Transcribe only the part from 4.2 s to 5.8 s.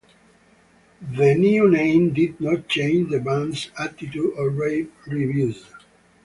or rave reviews.